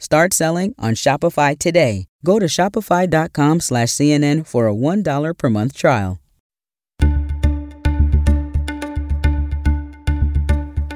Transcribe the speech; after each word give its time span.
Start 0.00 0.32
selling 0.32 0.74
on 0.78 0.94
Shopify 0.94 1.58
today. 1.58 2.06
Go 2.24 2.38
to 2.38 2.46
shopify.com 2.46 3.60
slash 3.60 3.88
CNN 3.88 4.46
for 4.46 4.68
a 4.68 4.74
$1 4.74 5.36
per 5.36 5.50
month 5.50 5.76
trial. 5.76 6.20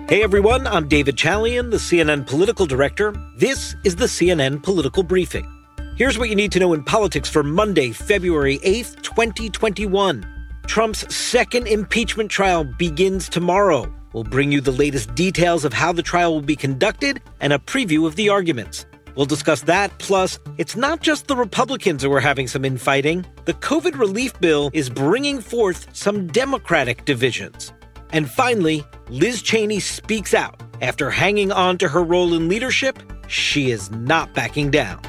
Hey 0.08 0.22
everyone, 0.22 0.66
I'm 0.66 0.88
David 0.88 1.16
Chalian, 1.16 1.70
the 1.70 1.78
CNN 1.78 2.26
political 2.26 2.66
director. 2.66 3.14
This 3.38 3.74
is 3.82 3.96
the 3.96 4.04
CNN 4.04 4.62
Political 4.62 5.04
Briefing. 5.04 5.50
Here's 5.96 6.18
what 6.18 6.28
you 6.28 6.36
need 6.36 6.52
to 6.52 6.60
know 6.60 6.74
in 6.74 6.84
politics 6.84 7.30
for 7.30 7.42
Monday, 7.42 7.92
February 7.92 8.58
8th, 8.58 9.02
2021. 9.02 10.26
Trump's 10.66 11.14
second 11.14 11.66
impeachment 11.66 12.30
trial 12.30 12.62
begins 12.62 13.28
tomorrow. 13.28 13.92
We'll 14.12 14.24
bring 14.24 14.52
you 14.52 14.60
the 14.60 14.70
latest 14.70 15.14
details 15.14 15.64
of 15.64 15.72
how 15.72 15.92
the 15.92 16.02
trial 16.02 16.34
will 16.34 16.42
be 16.42 16.56
conducted 16.56 17.22
and 17.40 17.52
a 17.52 17.58
preview 17.58 18.06
of 18.06 18.16
the 18.16 18.28
arguments. 18.28 18.84
We'll 19.14 19.26
discuss 19.26 19.62
that. 19.62 19.96
Plus, 19.98 20.38
it's 20.58 20.76
not 20.76 21.00
just 21.00 21.26
the 21.26 21.36
Republicans 21.36 22.02
who 22.02 22.12
are 22.12 22.20
having 22.20 22.48
some 22.48 22.64
infighting. 22.64 23.26
The 23.44 23.54
COVID 23.54 23.98
relief 23.98 24.38
bill 24.40 24.70
is 24.72 24.88
bringing 24.88 25.40
forth 25.40 25.86
some 25.92 26.26
Democratic 26.28 27.04
divisions. 27.04 27.72
And 28.12 28.30
finally, 28.30 28.84
Liz 29.08 29.42
Cheney 29.42 29.80
speaks 29.80 30.34
out. 30.34 30.60
After 30.80 31.10
hanging 31.10 31.52
on 31.52 31.78
to 31.78 31.88
her 31.88 32.02
role 32.02 32.34
in 32.34 32.48
leadership, 32.48 32.98
she 33.28 33.70
is 33.70 33.90
not 33.90 34.34
backing 34.34 34.70
down. 34.70 35.00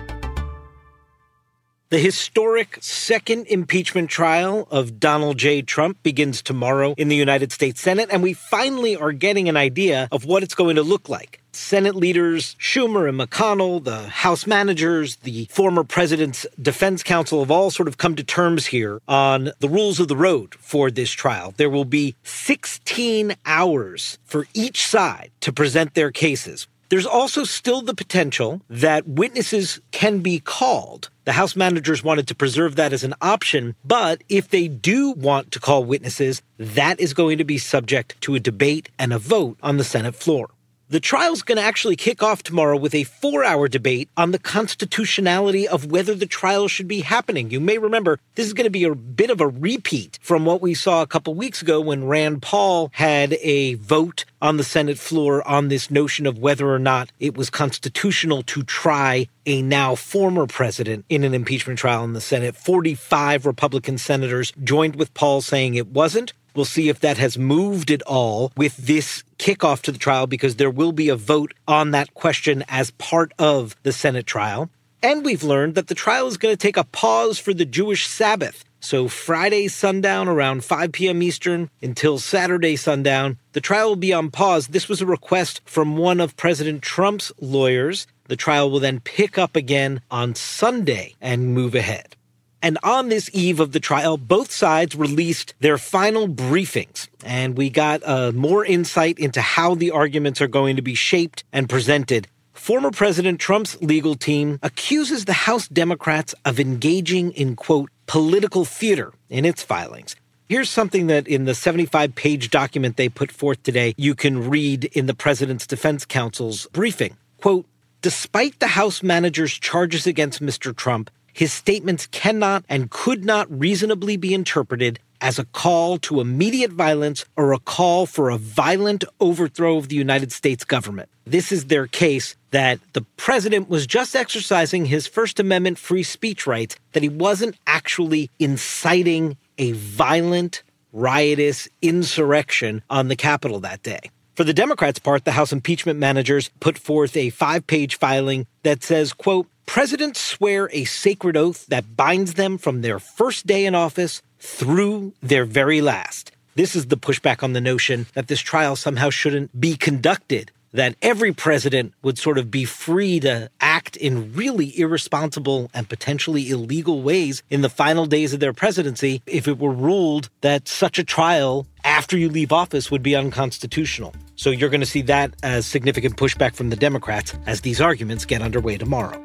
The 1.93 1.99
historic 1.99 2.79
second 2.81 3.45
impeachment 3.45 4.09
trial 4.09 4.67
of 4.71 4.99
Donald 4.99 5.37
J. 5.37 5.61
Trump 5.61 6.01
begins 6.01 6.41
tomorrow 6.41 6.95
in 6.97 7.07
the 7.07 7.15
United 7.15 7.51
States 7.51 7.79
Senate, 7.81 8.09
and 8.11 8.23
we 8.23 8.33
finally 8.33 8.95
are 8.95 9.11
getting 9.11 9.47
an 9.47 9.57
idea 9.57 10.07
of 10.11 10.25
what 10.25 10.41
it's 10.41 10.55
going 10.55 10.75
to 10.77 10.81
look 10.81 11.07
like. 11.07 11.39
Senate 11.51 11.95
leaders 11.95 12.55
Schumer 12.59 13.07
and 13.07 13.19
McConnell, 13.19 13.83
the 13.83 14.09
House 14.09 14.47
managers, 14.47 15.17
the 15.17 15.45
former 15.51 15.83
president's 15.83 16.47
defense 16.59 17.03
counsel 17.03 17.41
have 17.41 17.51
all 17.51 17.69
sort 17.69 17.87
of 17.87 17.99
come 17.99 18.15
to 18.15 18.23
terms 18.23 18.65
here 18.65 18.99
on 19.07 19.51
the 19.59 19.69
rules 19.69 19.99
of 19.99 20.07
the 20.07 20.15
road 20.15 20.55
for 20.55 20.89
this 20.89 21.11
trial. 21.11 21.53
There 21.57 21.69
will 21.69 21.85
be 21.85 22.15
16 22.23 23.35
hours 23.45 24.17
for 24.25 24.47
each 24.55 24.87
side 24.87 25.29
to 25.41 25.53
present 25.53 25.93
their 25.93 26.09
cases. 26.09 26.67
There's 26.93 27.07
also 27.07 27.43
still 27.43 27.81
the 27.81 27.95
potential 27.95 28.61
that 28.69 29.07
witnesses 29.07 29.81
can 29.89 30.19
be 30.19 30.39
called. 30.39 31.09
The 31.25 31.31
House 31.31 31.55
managers 31.55 32.03
wanted 32.03 32.27
to 32.27 32.35
preserve 32.35 32.75
that 32.75 32.93
as 32.93 33.03
an 33.03 33.15
option, 33.19 33.73
but 33.83 34.23
if 34.29 34.49
they 34.49 34.67
do 34.67 35.09
want 35.09 35.49
to 35.53 35.59
call 35.59 35.83
witnesses, 35.83 36.43
that 36.59 36.99
is 36.99 37.15
going 37.15 37.39
to 37.39 37.43
be 37.43 37.57
subject 37.57 38.21
to 38.21 38.35
a 38.35 38.39
debate 38.39 38.89
and 38.99 39.11
a 39.11 39.17
vote 39.17 39.57
on 39.63 39.77
the 39.77 39.83
Senate 39.83 40.13
floor. 40.13 40.51
The 40.93 40.99
trial's 40.99 41.41
going 41.41 41.57
to 41.57 41.63
actually 41.63 41.95
kick 41.95 42.21
off 42.21 42.43
tomorrow 42.43 42.77
with 42.77 42.93
a 42.93 43.03
four 43.05 43.43
hour 43.43 43.67
debate 43.67 44.09
on 44.15 44.29
the 44.29 44.37
constitutionality 44.37 45.67
of 45.67 45.87
whether 45.87 46.13
the 46.13 46.27
trial 46.27 46.67
should 46.67 46.87
be 46.87 46.99
happening. 46.99 47.49
You 47.49 47.59
may 47.59 47.79
remember 47.79 48.19
this 48.35 48.45
is 48.45 48.53
going 48.53 48.65
to 48.65 48.69
be 48.69 48.83
a 48.83 48.93
bit 48.93 49.31
of 49.31 49.41
a 49.41 49.47
repeat 49.47 50.19
from 50.21 50.45
what 50.45 50.61
we 50.61 50.75
saw 50.75 51.01
a 51.01 51.07
couple 51.07 51.33
weeks 51.33 51.63
ago 51.63 51.81
when 51.81 52.05
Rand 52.05 52.43
Paul 52.43 52.91
had 52.93 53.33
a 53.41 53.73
vote 53.73 54.25
on 54.39 54.57
the 54.57 54.63
Senate 54.63 54.99
floor 54.99 55.41
on 55.47 55.69
this 55.69 55.89
notion 55.89 56.27
of 56.27 56.37
whether 56.37 56.69
or 56.69 56.77
not 56.77 57.11
it 57.19 57.35
was 57.35 57.49
constitutional 57.49 58.43
to 58.43 58.61
try 58.61 59.27
a 59.47 59.63
now 59.63 59.95
former 59.95 60.45
president 60.45 61.05
in 61.09 61.23
an 61.23 61.33
impeachment 61.33 61.79
trial 61.79 62.03
in 62.03 62.13
the 62.13 62.21
Senate. 62.21 62.55
45 62.55 63.47
Republican 63.47 63.97
senators 63.97 64.53
joined 64.63 64.95
with 64.95 65.11
Paul 65.15 65.41
saying 65.41 65.73
it 65.73 65.87
wasn't. 65.87 66.33
We'll 66.55 66.65
see 66.65 66.89
if 66.89 66.99
that 66.99 67.17
has 67.17 67.37
moved 67.37 67.91
at 67.91 68.01
all 68.03 68.51
with 68.55 68.77
this 68.77 69.23
kickoff 69.37 69.81
to 69.83 69.91
the 69.91 69.97
trial 69.97 70.27
because 70.27 70.55
there 70.55 70.69
will 70.69 70.91
be 70.91 71.09
a 71.09 71.15
vote 71.15 71.53
on 71.67 71.91
that 71.91 72.13
question 72.13 72.63
as 72.67 72.91
part 72.91 73.33
of 73.39 73.75
the 73.83 73.91
Senate 73.91 74.25
trial. 74.25 74.69
And 75.01 75.25
we've 75.25 75.43
learned 75.43 75.75
that 75.75 75.87
the 75.87 75.95
trial 75.95 76.27
is 76.27 76.37
going 76.37 76.53
to 76.53 76.57
take 76.57 76.77
a 76.77 76.85
pause 76.85 77.37
for 77.37 77.53
the 77.53 77.65
Jewish 77.65 78.07
Sabbath. 78.07 78.63
So, 78.79 79.07
Friday 79.07 79.69
sundown 79.69 80.27
around 80.27 80.63
5 80.63 80.91
p.m. 80.91 81.21
Eastern 81.21 81.69
until 81.81 82.19
Saturday 82.19 82.75
sundown, 82.75 83.37
the 83.53 83.61
trial 83.61 83.89
will 83.89 83.95
be 83.95 84.13
on 84.13 84.29
pause. 84.29 84.67
This 84.67 84.89
was 84.89 85.01
a 85.01 85.05
request 85.05 85.61
from 85.65 85.95
one 85.97 86.19
of 86.19 86.35
President 86.35 86.81
Trump's 86.81 87.31
lawyers. 87.39 88.07
The 88.27 88.35
trial 88.35 88.69
will 88.69 88.79
then 88.79 88.99
pick 88.99 89.37
up 89.37 89.55
again 89.55 90.01
on 90.11 90.35
Sunday 90.35 91.15
and 91.21 91.53
move 91.53 91.75
ahead. 91.75 92.15
And 92.63 92.77
on 92.81 93.09
this 93.09 93.29
eve 93.33 93.59
of 93.59 93.73
the 93.73 93.81
trial, 93.81 94.15
both 94.15 94.49
sides 94.49 94.95
released 94.95 95.53
their 95.59 95.77
final 95.77 96.29
briefings. 96.29 97.09
And 97.25 97.57
we 97.57 97.69
got 97.69 98.01
uh, 98.05 98.31
more 98.31 98.65
insight 98.65 99.19
into 99.19 99.41
how 99.41 99.75
the 99.75 99.91
arguments 99.91 100.39
are 100.39 100.47
going 100.47 100.77
to 100.77 100.81
be 100.81 100.95
shaped 100.95 101.43
and 101.51 101.67
presented. 101.67 102.29
Former 102.53 102.89
President 102.89 103.41
Trump's 103.41 103.79
legal 103.81 104.15
team 104.15 104.59
accuses 104.63 105.25
the 105.25 105.33
House 105.33 105.67
Democrats 105.67 106.33
of 106.45 106.57
engaging 106.57 107.33
in, 107.33 107.57
quote, 107.57 107.89
political 108.05 108.63
theater 108.63 109.11
in 109.29 109.43
its 109.43 109.61
filings. 109.61 110.15
Here's 110.47 110.69
something 110.69 111.07
that 111.07 111.27
in 111.27 111.43
the 111.43 111.55
75 111.55 112.15
page 112.15 112.49
document 112.49 112.95
they 112.95 113.09
put 113.09 113.29
forth 113.29 113.61
today, 113.63 113.93
you 113.97 114.15
can 114.15 114.49
read 114.49 114.85
in 114.85 115.07
the 115.07 115.13
President's 115.13 115.67
Defense 115.67 116.05
Counsel's 116.05 116.67
briefing. 116.67 117.17
Quote, 117.41 117.65
Despite 118.01 118.59
the 118.59 118.67
House 118.67 119.03
manager's 119.03 119.53
charges 119.53 120.07
against 120.07 120.41
Mr. 120.41 120.75
Trump, 120.75 121.09
his 121.33 121.51
statements 121.51 122.07
cannot 122.07 122.63
and 122.69 122.89
could 122.89 123.25
not 123.25 123.47
reasonably 123.49 124.17
be 124.17 124.33
interpreted 124.33 124.99
as 125.19 125.39
a 125.39 125.45
call 125.45 125.97
to 125.97 126.19
immediate 126.19 126.71
violence 126.71 127.25
or 127.37 127.53
a 127.53 127.59
call 127.59 128.05
for 128.05 128.29
a 128.29 128.37
violent 128.37 129.03
overthrow 129.19 129.77
of 129.77 129.89
the 129.89 129.95
United 129.95 130.31
States 130.31 130.63
government. 130.65 131.09
This 131.25 131.51
is 131.51 131.65
their 131.65 131.87
case 131.87 132.35
that 132.51 132.79
the 132.91 133.05
president 133.15 133.69
was 133.69 133.87
just 133.87 134.15
exercising 134.15 134.85
his 134.85 135.07
First 135.07 135.39
Amendment 135.39 135.79
free 135.79 136.03
speech 136.03 136.45
rights, 136.45 136.75
that 136.91 137.03
he 137.03 137.09
wasn't 137.09 137.55
actually 137.65 138.29
inciting 138.37 139.37
a 139.57 139.71
violent, 139.71 140.61
riotous 140.91 141.69
insurrection 141.81 142.83
on 142.89 143.07
the 143.07 143.15
Capitol 143.15 143.61
that 143.61 143.81
day. 143.81 144.11
For 144.35 144.43
the 144.43 144.53
Democrats' 144.53 144.97
part, 144.97 145.25
the 145.25 145.33
House 145.33 145.53
impeachment 145.53 145.99
managers 145.99 146.49
put 146.59 146.79
forth 146.79 147.15
a 147.15 147.29
five 147.29 147.67
page 147.67 147.99
filing 147.99 148.47
that 148.63 148.81
says, 148.81 149.13
quote, 149.13 149.47
Presidents 149.67 150.19
swear 150.19 150.69
a 150.73 150.85
sacred 150.85 151.37
oath 151.37 151.67
that 151.67 151.95
binds 151.95 152.33
them 152.33 152.57
from 152.57 152.81
their 152.81 152.97
first 152.97 153.45
day 153.45 153.63
in 153.65 153.75
office 153.75 154.23
through 154.39 155.13
their 155.21 155.45
very 155.45 155.81
last. 155.81 156.31
This 156.55 156.75
is 156.75 156.87
the 156.87 156.97
pushback 156.97 157.43
on 157.43 157.53
the 157.53 157.61
notion 157.61 158.07
that 158.15 158.27
this 158.27 158.41
trial 158.41 158.75
somehow 158.75 159.11
shouldn't 159.11 159.59
be 159.59 159.75
conducted, 159.75 160.51
that 160.73 160.95
every 161.03 161.31
president 161.31 161.93
would 162.01 162.17
sort 162.17 162.39
of 162.39 162.49
be 162.49 162.65
free 162.65 163.19
to 163.19 163.51
act 163.61 163.95
in 163.97 164.33
really 164.33 164.77
irresponsible 164.79 165.69
and 165.75 165.87
potentially 165.87 166.49
illegal 166.49 167.03
ways 167.03 167.43
in 167.51 167.61
the 167.61 167.69
final 167.69 168.07
days 168.07 168.33
of 168.33 168.39
their 168.39 168.53
presidency 168.53 169.21
if 169.27 169.47
it 169.47 169.59
were 169.59 169.71
ruled 169.71 170.29
that 170.41 170.67
such 170.67 170.97
a 170.97 171.03
trial 171.03 171.67
after 171.83 172.17
you 172.17 172.29
leave 172.29 172.51
office 172.51 172.89
would 172.89 173.03
be 173.03 173.15
unconstitutional. 173.15 174.13
So 174.35 174.49
you're 174.49 174.69
going 174.69 174.81
to 174.81 174.87
see 174.87 175.01
that 175.03 175.33
as 175.43 175.65
significant 175.65 176.15
pushback 176.17 176.55
from 176.55 176.69
the 176.69 176.75
Democrats 176.75 177.33
as 177.45 177.61
these 177.61 177.79
arguments 177.79 178.25
get 178.25 178.41
underway 178.41 178.77
tomorrow. 178.77 179.23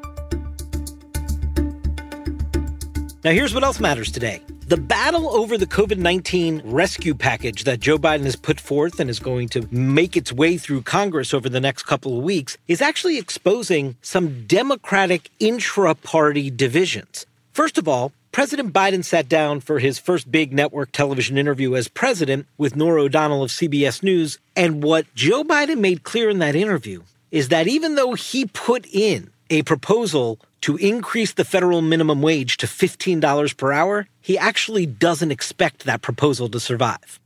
Now, 3.23 3.31
here's 3.31 3.53
what 3.53 3.63
else 3.63 3.79
matters 3.81 4.11
today. 4.11 4.41
The 4.67 4.77
battle 4.77 5.35
over 5.35 5.57
the 5.57 5.65
COVID 5.65 5.97
19 5.97 6.61
rescue 6.63 7.15
package 7.15 7.63
that 7.63 7.79
Joe 7.79 7.97
Biden 7.97 8.23
has 8.23 8.35
put 8.35 8.59
forth 8.59 8.99
and 8.99 9.09
is 9.09 9.19
going 9.19 9.49
to 9.49 9.67
make 9.71 10.15
its 10.15 10.31
way 10.31 10.57
through 10.57 10.83
Congress 10.83 11.33
over 11.33 11.49
the 11.49 11.59
next 11.59 11.83
couple 11.83 12.17
of 12.17 12.23
weeks 12.23 12.55
is 12.67 12.81
actually 12.81 13.17
exposing 13.17 13.97
some 14.01 14.45
Democratic 14.45 15.31
intra 15.39 15.95
party 15.95 16.51
divisions. 16.51 17.25
First 17.51 17.77
of 17.79 17.87
all, 17.87 18.13
President 18.31 18.71
Biden 18.71 19.03
sat 19.03 19.27
down 19.27 19.59
for 19.59 19.79
his 19.79 19.97
first 19.97 20.31
big 20.31 20.53
network 20.53 20.91
television 20.91 21.37
interview 21.37 21.75
as 21.75 21.87
president 21.87 22.45
with 22.57 22.75
Norah 22.75 23.03
O'Donnell 23.03 23.43
of 23.43 23.49
CBS 23.49 24.03
News. 24.03 24.37
And 24.55 24.83
what 24.83 25.13
Joe 25.15 25.43
Biden 25.43 25.79
made 25.79 26.03
clear 26.03 26.29
in 26.29 26.39
that 26.39 26.55
interview 26.55 27.01
is 27.31 27.49
that 27.49 27.67
even 27.67 27.95
though 27.95 28.13
he 28.13 28.45
put 28.45 28.85
in 28.93 29.31
a 29.49 29.63
proposal 29.63 30.39
to 30.61 30.77
increase 30.77 31.33
the 31.33 31.45
federal 31.45 31.81
minimum 31.81 32.21
wage 32.21 32.57
to 32.57 32.67
$15 32.67 33.57
per 33.57 33.71
hour, 33.71 34.07
he 34.21 34.37
actually 34.37 34.85
doesn't 34.85 35.31
expect 35.31 35.85
that 35.85 36.01
proposal 36.01 36.49
to 36.49 36.59
survive. 36.59 37.19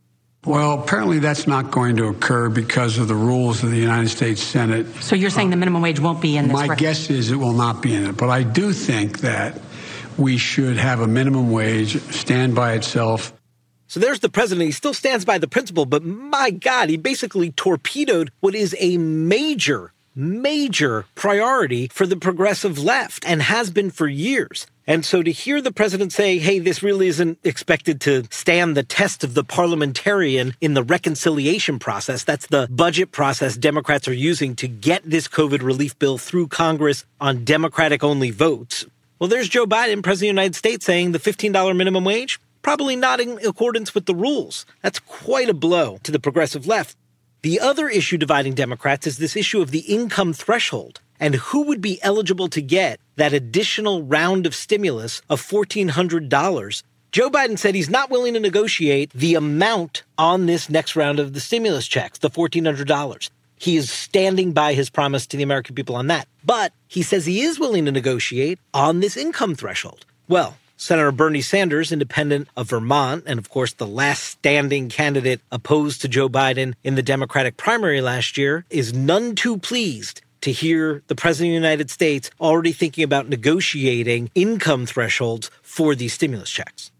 Well, 0.46 0.82
apparently 0.82 1.20
that's 1.20 1.48
not 1.48 1.72
going 1.72 1.98
to 1.98 2.08
occur 2.08 2.50
because 2.50 2.98
of 2.98 3.08
the 3.08 3.16
rules 3.16 3.64
of 3.64 3.72
the 3.72 3.78
United 3.78 4.10
States 4.10 4.42
Senate. 4.42 4.86
So 5.02 5.16
you're 5.16 5.30
saying 5.30 5.50
the 5.50 5.56
minimum 5.58 5.82
wage 5.82 6.00
won't 6.00 6.22
be 6.22 6.38
in 6.38 6.50
this? 6.50 6.54
My 6.54 6.76
guess 6.76 7.10
is 7.10 7.32
it 7.32 7.38
will 7.38 7.54
not 7.54 7.82
be 7.82 7.94
in 7.94 8.06
it, 8.06 8.18
but 8.18 8.30
I 8.30 8.44
do 8.44 8.74
think 8.74 9.20
that 9.20 9.60
we 10.18 10.38
should 10.38 10.78
have 10.78 11.00
a 11.00 11.08
minimum 11.08 11.52
wage 11.52 12.02
stand 12.12 12.56
by 12.56 12.74
itself. 12.74 13.34
So 13.88 14.00
there's 14.00 14.22
the 14.22 14.30
president. 14.30 14.66
He 14.66 14.72
still 14.72 14.94
stands 14.94 15.26
by 15.26 15.38
the 15.38 15.48
principle, 15.48 15.86
but 15.86 16.04
my 16.04 16.50
God, 16.50 16.90
he 16.90 16.98
basically 16.98 17.52
torpedoed 17.52 18.32
what 18.40 18.56
is 18.56 18.76
a 18.80 18.98
major 18.98 19.94
major 20.16 21.06
priority 21.16 21.88
for 21.88 22.06
the 22.06 22.16
progressive 22.16 22.78
left 22.78 23.26
and 23.28 23.42
has 23.42 23.72
been 23.72 23.90
for 23.90 24.08
years. 24.08 24.68
And 24.86 25.06
so 25.06 25.24
to 25.24 25.32
hear 25.32 25.62
the 25.62 25.72
president 25.72 26.12
say, 26.12 26.40
hey, 26.40 26.60
this 26.60 26.84
really 26.84 27.08
isn't 27.08 27.40
expected 27.44 28.02
to 28.02 28.26
stand 28.30 28.76
the 28.76 28.84
test 28.84 29.24
of 29.24 29.34
the 29.34 29.44
parliamentarian 29.44 30.56
in 30.60 30.74
the 30.74 30.84
reconciliation 30.84 31.80
process, 31.80 32.24
that's 32.24 32.48
the 32.48 32.68
budget 32.70 33.12
process 33.12 33.56
Democrats 33.56 34.08
are 34.08 34.14
using 34.14 34.56
to 34.58 34.68
get 34.68 35.02
this 35.10 35.28
COVID 35.28 35.62
relief 35.62 35.98
bill 36.00 36.18
through 36.18 36.48
Congress 36.48 37.06
on 37.22 37.46
Democratic 37.46 38.04
only 38.04 38.30
votes. 38.30 38.86
Well, 39.24 39.30
there's 39.30 39.48
Joe 39.48 39.66
Biden, 39.66 40.04
President 40.04 40.12
of 40.12 40.20
the 40.20 40.26
United 40.26 40.56
States, 40.56 40.86
saying 40.86 41.14
the 41.14 41.18
$15 41.18 41.78
minimum 41.78 42.04
wage, 42.04 42.42
probably 42.62 42.98
not 42.98 43.22
in 43.22 43.40
accordance 43.48 43.96
with 43.96 44.06
the 44.06 44.14
rules. 44.14 44.66
That's 44.82 45.00
quite 45.00 45.48
a 45.48 45.54
blow 45.54 45.98
to 46.04 46.12
the 46.12 46.20
progressive 46.20 46.68
left. 46.68 46.98
The 47.42 47.62
other 47.62 47.88
issue 47.88 48.18
dividing 48.18 48.54
Democrats 48.54 49.08
is 49.08 49.20
this 49.20 49.38
issue 49.38 49.62
of 49.62 49.72
the 49.72 49.80
income 49.80 50.34
threshold 50.34 51.00
and 51.22 51.36
who 51.36 51.64
would 51.68 51.80
be 51.80 52.04
eligible 52.04 52.50
to 52.50 52.62
get 52.62 53.00
that 53.16 53.32
additional 53.32 54.04
round 54.04 54.46
of 54.46 54.54
stimulus 54.54 55.22
of 55.30 55.42
$1,400. 55.42 56.84
Joe 57.14 57.30
Biden 57.30 57.58
said 57.58 57.76
he's 57.76 57.90
not 57.90 58.10
willing 58.10 58.34
to 58.34 58.42
negotiate 58.42 59.14
the 59.14 59.36
amount 59.36 60.04
on 60.18 60.48
this 60.48 60.70
next 60.70 60.98
round 60.98 61.22
of 61.22 61.32
the 61.32 61.40
stimulus 61.40 61.88
checks, 61.88 62.20
the 62.20 62.30
$1,400. 62.30 63.30
He 63.64 63.78
is 63.78 63.90
standing 63.90 64.52
by 64.52 64.74
his 64.74 64.90
promise 64.90 65.26
to 65.28 65.38
the 65.38 65.44
American 65.44 65.74
people 65.74 65.96
on 65.96 66.08
that. 66.08 66.28
But 66.44 66.74
he 66.90 67.02
says 67.02 67.26
he 67.26 67.44
is 67.44 67.62
willing 67.62 67.86
to 67.86 67.94
negotiate 67.94 68.60
on 68.74 69.00
this 69.00 69.16
income 69.16 69.56
threshold. 69.56 70.06
Well, 70.28 70.58
Senator 70.76 71.14
Bernie 71.14 71.40
Sanders, 71.40 71.90
independent 71.90 72.50
of 72.58 72.72
Vermont, 72.72 73.24
and 73.26 73.40
of 73.40 73.50
course 73.50 73.72
the 73.72 73.88
last 73.88 74.26
standing 74.26 74.90
candidate 74.90 75.40
opposed 75.50 76.02
to 76.02 76.10
Joe 76.10 76.28
Biden 76.28 76.74
in 76.84 76.96
the 76.96 77.02
Democratic 77.02 77.56
primary 77.56 78.02
last 78.02 78.38
year, 78.38 78.66
is 78.70 78.94
none 78.94 79.34
too 79.34 79.58
pleased 79.58 80.20
to 80.42 80.52
hear 80.52 81.02
the 81.08 81.16
President 81.16 81.52
of 81.56 81.62
the 81.62 81.66
United 81.66 81.90
States 81.90 82.30
already 82.42 82.74
thinking 82.74 83.06
about 83.06 83.30
negotiating 83.30 84.30
income 84.36 84.86
thresholds 84.86 85.50
for 85.62 85.96
these 85.96 86.12
stimulus 86.12 86.50
checks. 86.50 86.92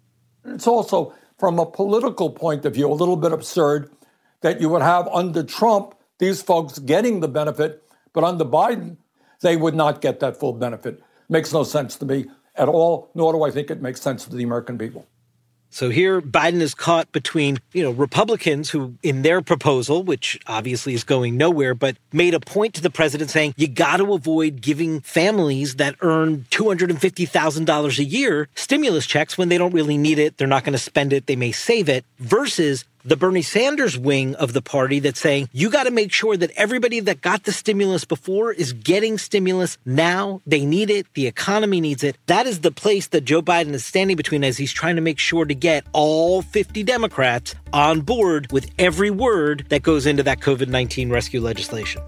It's 0.46 0.66
also, 0.66 1.14
from 1.38 1.60
a 1.60 1.66
political 1.66 2.30
point 2.30 2.64
of 2.64 2.74
view, 2.76 2.90
a 2.90 2.96
little 2.96 3.18
bit 3.18 3.34
absurd 3.34 3.92
that 4.40 4.62
you 4.62 4.70
would 4.70 4.82
have 4.82 5.10
under 5.10 5.44
Trump 5.44 5.96
these 6.20 6.42
folks 6.42 6.80
getting 6.80 7.20
the 7.20 7.28
benefit, 7.28 7.84
but 8.14 8.24
under 8.24 8.46
Biden, 8.46 8.98
they 9.42 9.58
would 9.58 9.76
not 9.76 10.02
get 10.02 10.20
that 10.22 10.38
full 10.38 10.54
benefit. 10.54 11.02
Makes 11.30 11.54
no 11.54 11.64
sense 11.64 11.96
to 11.98 12.06
me 12.06 12.26
at 12.56 12.68
all, 12.68 13.10
nor 13.16 13.34
do 13.34 13.44
I 13.44 13.52
think 13.52 13.72
it 13.72 13.82
makes 13.82 14.02
sense 14.02 14.26
to 14.26 14.36
the 14.36 14.44
American 14.44 14.78
people. 14.78 15.08
So 15.74 15.90
here, 15.90 16.22
Biden 16.22 16.62
is 16.62 16.76
caught 16.76 17.12
between, 17.12 17.58
you 17.74 17.82
know, 17.82 17.90
Republicans 17.90 18.70
who, 18.70 18.94
in 19.02 19.24
their 19.24 19.42
proposal, 19.42 20.04
which 20.04 20.40
obviously 20.46 20.94
is 20.94 21.04
going 21.04 21.36
nowhere, 21.36 21.74
but 21.74 21.98
made 22.12 22.36
a 22.36 22.40
point 22.40 22.76
to 22.76 22.82
the 22.82 22.92
president 22.92 23.32
saying, 23.32 23.56
you 23.58 23.68
got 23.68 23.98
to 23.98 24.14
avoid 24.14 24.62
giving 24.62 25.00
families 25.00 25.78
that 25.78 25.96
earn 26.02 26.46
$250,000 26.52 27.98
a 27.98 28.04
year 28.04 28.50
stimulus 28.54 29.08
checks 29.08 29.36
when 29.36 29.50
they 29.50 29.58
don't 29.58 29.74
really 29.74 29.98
need 29.98 30.20
it. 30.20 30.38
They're 30.38 30.48
not 30.48 30.64
going 30.64 30.74
to 30.74 30.78
spend 30.78 31.12
it. 31.12 31.26
They 31.26 31.36
may 31.36 31.52
save 31.52 31.90
it 31.90 32.06
versus 32.20 32.86
the 33.06 33.18
Bernie 33.18 33.42
Sanders 33.42 33.98
wing 33.98 34.36
of 34.36 34.54
the 34.54 34.62
party 34.62 35.00
that's 35.00 35.20
saying 35.20 35.50
you 35.52 35.70
got 35.70 35.84
to 35.84 35.92
make 35.92 36.12
sure 36.12 36.38
that 36.38 36.52
everybody 36.56 37.00
that 37.02 37.22
got 37.22 37.44
the 37.44 37.52
stimulus 37.52 38.06
before 38.06 38.54
is 38.54 38.74
getting 38.74 39.18
stimulus 39.18 39.78
now. 39.86 40.42
They 40.46 40.66
need 40.66 40.90
it. 40.90 41.08
The 41.14 41.28
economy 41.28 41.82
needs 41.82 42.04
it. 42.04 42.18
That 42.28 42.48
is 42.48 42.62
the 42.62 42.72
place 42.72 43.08
that 43.08 43.26
Joe 43.26 43.42
Biden 43.42 43.74
is 43.74 43.84
standing 43.84 44.16
between 44.16 44.44
as 44.44 44.58
he's 44.58 44.72
trying 44.72 44.96
to 44.96 45.02
make 45.02 45.20
sure 45.20 45.46
to 45.46 45.56
get 45.56 45.86
all 45.92 46.42
50 46.42 46.84
Democrats 46.84 47.56
on 47.74 48.02
board 48.02 48.52
with 48.52 48.70
every 48.80 49.12
word 49.12 49.66
that 49.70 49.84
goes 49.84 50.06
into 50.06 50.24
that 50.24 50.40
COVID 50.40 50.68
19 50.68 51.10
rescue 51.10 51.42
legislation. 51.42 52.02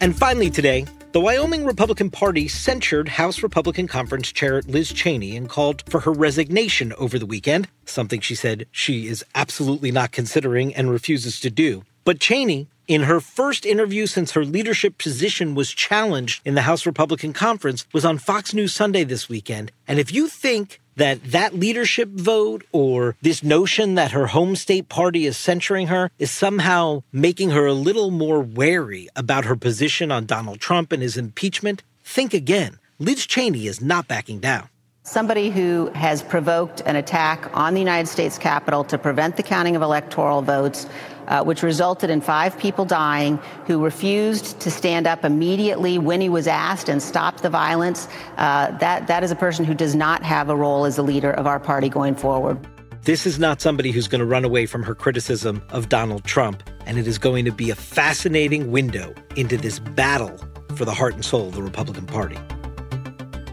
And 0.00 0.16
finally, 0.16 0.48
today, 0.48 0.86
the 1.12 1.20
Wyoming 1.20 1.64
Republican 1.64 2.08
Party 2.08 2.46
censured 2.46 3.08
House 3.08 3.42
Republican 3.42 3.88
Conference 3.88 4.30
Chair 4.30 4.62
Liz 4.62 4.92
Cheney 4.92 5.36
and 5.36 5.48
called 5.48 5.82
for 5.88 6.00
her 6.00 6.12
resignation 6.12 6.92
over 6.98 7.18
the 7.18 7.26
weekend, 7.26 7.66
something 7.84 8.20
she 8.20 8.36
said 8.36 8.66
she 8.70 9.08
is 9.08 9.24
absolutely 9.34 9.90
not 9.90 10.12
considering 10.12 10.72
and 10.72 10.88
refuses 10.88 11.40
to 11.40 11.50
do. 11.50 11.82
But 12.04 12.20
Cheney, 12.20 12.68
in 12.86 13.02
her 13.02 13.18
first 13.18 13.66
interview 13.66 14.06
since 14.06 14.32
her 14.32 14.44
leadership 14.44 14.98
position 14.98 15.56
was 15.56 15.72
challenged 15.72 16.42
in 16.44 16.54
the 16.54 16.62
House 16.62 16.86
Republican 16.86 17.32
Conference, 17.32 17.86
was 17.92 18.04
on 18.04 18.18
Fox 18.18 18.54
News 18.54 18.72
Sunday 18.72 19.02
this 19.02 19.28
weekend. 19.28 19.72
And 19.88 19.98
if 19.98 20.12
you 20.12 20.28
think 20.28 20.80
that 21.00 21.22
that 21.32 21.54
leadership 21.54 22.08
vote 22.10 22.64
or 22.72 23.16
this 23.22 23.42
notion 23.42 23.94
that 23.96 24.12
her 24.12 24.28
home 24.28 24.54
state 24.54 24.88
party 24.88 25.26
is 25.26 25.36
censuring 25.36 25.88
her 25.88 26.10
is 26.18 26.30
somehow 26.30 27.02
making 27.12 27.50
her 27.50 27.66
a 27.66 27.72
little 27.72 28.10
more 28.10 28.40
wary 28.40 29.08
about 29.14 29.44
her 29.44 29.56
position 29.56 30.10
on 30.12 30.26
Donald 30.26 30.60
Trump 30.60 30.92
and 30.92 31.02
his 31.02 31.16
impeachment, 31.16 31.82
think 32.04 32.32
again. 32.32 32.78
Liz 32.98 33.26
Cheney 33.26 33.66
is 33.66 33.80
not 33.80 34.08
backing 34.08 34.40
down. 34.40 34.69
Somebody 35.02 35.48
who 35.48 35.90
has 35.94 36.22
provoked 36.22 36.82
an 36.84 36.94
attack 36.94 37.50
on 37.54 37.72
the 37.72 37.80
United 37.80 38.06
States 38.06 38.36
Capitol 38.36 38.84
to 38.84 38.98
prevent 38.98 39.38
the 39.38 39.42
counting 39.42 39.74
of 39.74 39.80
electoral 39.80 40.42
votes, 40.42 40.86
uh, 41.26 41.42
which 41.42 41.62
resulted 41.62 42.10
in 42.10 42.20
five 42.20 42.58
people 42.58 42.84
dying, 42.84 43.38
who 43.66 43.82
refused 43.82 44.60
to 44.60 44.70
stand 44.70 45.06
up 45.06 45.24
immediately 45.24 45.96
when 45.96 46.20
he 46.20 46.28
was 46.28 46.46
asked 46.46 46.90
and 46.90 47.02
stop 47.02 47.40
the 47.40 47.48
violence. 47.48 48.08
Uh, 48.36 48.76
that, 48.76 49.06
that 49.06 49.24
is 49.24 49.30
a 49.30 49.36
person 49.36 49.64
who 49.64 49.72
does 49.72 49.94
not 49.94 50.22
have 50.22 50.50
a 50.50 50.54
role 50.54 50.84
as 50.84 50.98
a 50.98 51.02
leader 51.02 51.30
of 51.30 51.46
our 51.46 51.58
party 51.58 51.88
going 51.88 52.14
forward. 52.14 52.58
This 53.04 53.24
is 53.24 53.38
not 53.38 53.62
somebody 53.62 53.92
who's 53.92 54.06
going 54.06 54.20
to 54.20 54.26
run 54.26 54.44
away 54.44 54.66
from 54.66 54.82
her 54.82 54.94
criticism 54.94 55.62
of 55.70 55.88
Donald 55.88 56.24
Trump, 56.24 56.62
and 56.84 56.98
it 56.98 57.06
is 57.06 57.16
going 57.16 57.46
to 57.46 57.52
be 57.52 57.70
a 57.70 57.74
fascinating 57.74 58.70
window 58.70 59.14
into 59.34 59.56
this 59.56 59.78
battle 59.78 60.38
for 60.76 60.84
the 60.84 60.92
heart 60.92 61.14
and 61.14 61.24
soul 61.24 61.48
of 61.48 61.54
the 61.54 61.62
Republican 61.62 62.04
Party. 62.04 62.38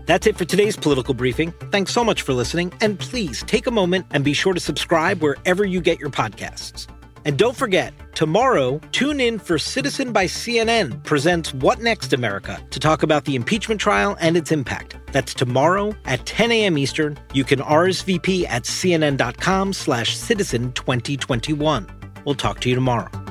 That's 0.08 0.26
it 0.26 0.38
for 0.38 0.46
today's 0.46 0.78
political 0.78 1.14
briefing. 1.14 1.54
Thanks 1.70 1.92
so 1.92 2.04
much 2.04 2.22
for 2.22 2.34
listening, 2.34 2.74
and 2.82 2.98
please 2.98 3.44
take 3.44 3.68
a 3.68 3.72
moment 3.72 4.06
and 4.12 4.24
be 4.24 4.34
sure 4.34 4.54
to 4.54 4.60
subscribe 4.60 5.22
wherever 5.22 5.66
you 5.66 5.82
get 5.82 6.00
your 6.00 6.10
podcasts. 6.10 6.88
And 7.26 7.38
don't 7.38 7.58
forget, 7.58 7.94
tomorrow, 8.16 8.80
tune 8.94 9.20
in 9.20 9.38
for 9.38 9.60
Citizen 9.60 10.14
by 10.14 10.24
CNN 10.26 11.04
presents 11.04 11.54
What 11.54 11.82
Next 11.82 12.14
America 12.14 12.58
to 12.70 12.80
talk 12.80 13.04
about 13.04 13.26
the 13.26 13.36
impeachment 13.36 13.82
trial 13.82 14.16
and 14.22 14.38
its 14.38 14.50
impact. 14.50 14.96
That's 15.12 15.34
tomorrow 15.34 15.94
at 16.06 16.26
10 16.26 16.54
a.m. 16.54 16.78
Eastern. 16.78 17.20
You 17.34 17.44
can 17.44 17.60
RSVP 17.60 18.48
at 18.48 18.64
cnn.com 18.64 19.74
slash 19.74 20.16
citizen 20.16 20.72
2021. 20.72 21.86
We'll 22.24 22.36
talk 22.36 22.62
to 22.62 22.70
you 22.70 22.76
tomorrow. 22.76 23.27